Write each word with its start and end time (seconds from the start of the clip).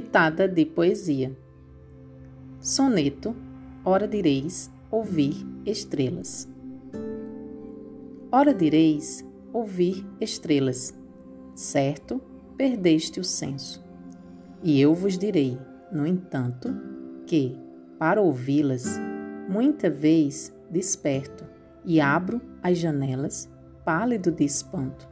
Pitada 0.00 0.48
de 0.48 0.64
poesia. 0.64 1.36
Soneto, 2.58 3.36
ora 3.84 4.08
direis, 4.08 4.72
ouvir 4.90 5.46
estrelas. 5.66 6.48
Ora 8.32 8.54
direis, 8.54 9.22
ouvir 9.52 10.06
estrelas. 10.18 10.98
Certo, 11.54 12.18
perdeste 12.56 13.20
o 13.20 13.24
senso. 13.24 13.84
E 14.62 14.80
eu 14.80 14.94
vos 14.94 15.18
direi, 15.18 15.58
no 15.92 16.06
entanto, 16.06 16.74
que, 17.26 17.54
para 17.98 18.22
ouvi-las, 18.22 18.98
muita 19.50 19.90
vez 19.90 20.50
desperto 20.70 21.44
e 21.84 22.00
abro 22.00 22.40
as 22.62 22.78
janelas, 22.78 23.52
pálido 23.84 24.32
de 24.32 24.44
espanto, 24.44 25.06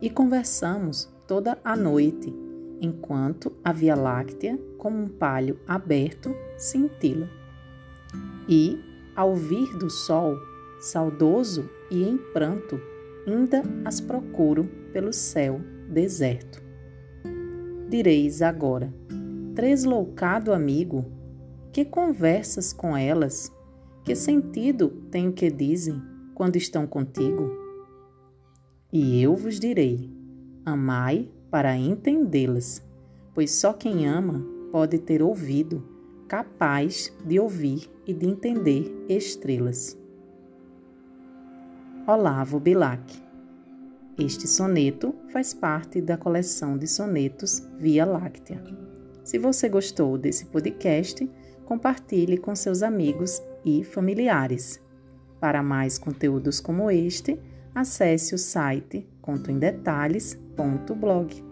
e 0.00 0.08
conversamos 0.08 1.12
toda 1.26 1.58
a 1.64 1.74
noite 1.74 2.32
enquanto 2.80 3.52
a 3.62 3.72
Via 3.72 3.94
Láctea, 3.94 4.58
como 4.78 5.02
um 5.02 5.08
palho 5.08 5.58
aberto, 5.66 6.34
cintila. 6.56 7.28
E, 8.48 8.80
ao 9.14 9.36
vir 9.36 9.76
do 9.76 9.90
sol, 9.90 10.36
saudoso 10.80 11.68
e 11.90 12.02
em 12.02 12.16
pranto, 12.32 12.80
ainda 13.26 13.62
as 13.84 14.00
procuro 14.00 14.64
pelo 14.92 15.12
céu 15.12 15.60
deserto. 15.88 16.62
Direis 17.88 18.40
agora, 18.40 18.92
tresloucado 19.54 20.52
amigo, 20.52 21.04
que 21.72 21.84
conversas 21.84 22.72
com 22.72 22.96
elas? 22.96 23.52
Que 24.04 24.14
sentido 24.14 24.88
tem 25.10 25.28
o 25.28 25.32
que 25.32 25.50
dizem 25.50 26.00
quando 26.34 26.56
estão 26.56 26.86
contigo? 26.86 27.50
E 28.92 29.22
eu 29.22 29.36
vos 29.36 29.60
direi: 29.60 30.10
amai 30.64 31.28
para 31.50 31.76
entendê-las, 31.76 32.82
pois 33.34 33.50
só 33.52 33.72
quem 33.72 34.06
ama 34.06 34.44
pode 34.70 34.98
ter 34.98 35.22
ouvido 35.22 35.82
capaz 36.28 37.12
de 37.24 37.40
ouvir 37.40 37.90
e 38.06 38.14
de 38.14 38.26
entender 38.26 39.04
estrelas. 39.08 39.98
Olavo 42.06 42.60
Bilac 42.60 43.20
Este 44.16 44.46
soneto 44.46 45.14
faz 45.32 45.52
parte 45.52 46.00
da 46.00 46.16
coleção 46.16 46.78
de 46.78 46.86
sonetos 46.86 47.60
Via 47.78 48.04
Láctea. 48.04 48.62
Se 49.24 49.38
você 49.38 49.68
gostou 49.68 50.16
desse 50.16 50.46
podcast, 50.46 51.28
compartilhe 51.64 52.38
com 52.38 52.54
seus 52.54 52.82
amigos 52.82 53.42
e 53.64 53.84
familiares. 53.84 54.80
Para 55.40 55.62
mais 55.62 55.98
conteúdos 55.98 56.60
como 56.60 56.90
este, 56.90 57.38
acesse 57.74 58.34
o 58.34 58.38
site 58.38 59.06
contoemdetalhes.blog. 60.60 61.49